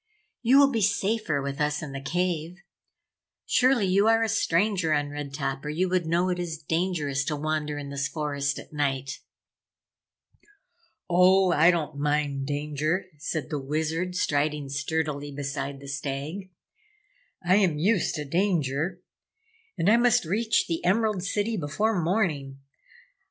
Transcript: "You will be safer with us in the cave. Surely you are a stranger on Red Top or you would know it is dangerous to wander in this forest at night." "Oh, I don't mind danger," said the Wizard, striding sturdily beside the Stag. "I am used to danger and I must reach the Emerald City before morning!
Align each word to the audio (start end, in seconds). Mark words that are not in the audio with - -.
"You 0.41 0.57
will 0.57 0.71
be 0.71 0.81
safer 0.81 1.43
with 1.43 1.61
us 1.61 1.83
in 1.83 1.91
the 1.91 2.01
cave. 2.01 2.55
Surely 3.45 3.85
you 3.85 4.07
are 4.07 4.23
a 4.23 4.29
stranger 4.29 4.93
on 4.93 5.11
Red 5.11 5.31
Top 5.31 5.63
or 5.63 5.69
you 5.69 5.89
would 5.89 6.07
know 6.07 6.29
it 6.29 6.39
is 6.39 6.57
dangerous 6.57 7.23
to 7.25 7.35
wander 7.35 7.77
in 7.77 7.91
this 7.91 8.07
forest 8.07 8.57
at 8.57 8.73
night." 8.73 9.19
"Oh, 11.07 11.51
I 11.51 11.69
don't 11.69 11.99
mind 11.99 12.47
danger," 12.47 13.05
said 13.19 13.51
the 13.51 13.59
Wizard, 13.59 14.15
striding 14.15 14.69
sturdily 14.69 15.31
beside 15.31 15.79
the 15.79 15.87
Stag. 15.87 16.49
"I 17.45 17.57
am 17.57 17.77
used 17.77 18.15
to 18.15 18.25
danger 18.25 19.03
and 19.77 19.87
I 19.87 19.97
must 19.97 20.25
reach 20.25 20.65
the 20.65 20.83
Emerald 20.83 21.21
City 21.23 21.57
before 21.57 22.01
morning! 22.01 22.59